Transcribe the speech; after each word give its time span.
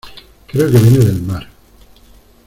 creo 0.47 0.71
que 0.71 0.79
viene 0.79 0.97
del 0.97 1.21
mar. 1.21 1.47